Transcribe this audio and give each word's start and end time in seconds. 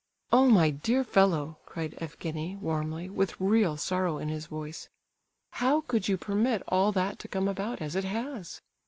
"Oh, 0.31 0.49
my 0.49 0.71
dear 0.71 1.03
fellow," 1.03 1.59
cried 1.67 1.93
Evgenie, 2.01 2.55
warmly, 2.55 3.07
with 3.07 3.39
real 3.39 3.77
sorrow 3.77 4.17
in 4.17 4.29
his 4.29 4.47
voice, 4.47 4.89
"how 5.51 5.81
could 5.81 6.07
you 6.07 6.17
permit 6.17 6.63
all 6.69 6.91
that 6.93 7.19
to 7.19 7.27
come 7.27 7.47
about 7.47 7.83
as 7.83 7.95
it 7.95 8.05
has? 8.05 8.61